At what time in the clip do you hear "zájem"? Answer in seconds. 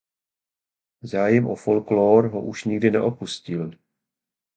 1.11-1.47